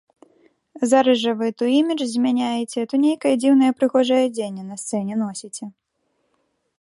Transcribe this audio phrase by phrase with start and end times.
[0.91, 5.65] Зараз жа вы то імідж змяняеце, то нейкае дзіўнае, прыгожае адзенне на сцэне носіце.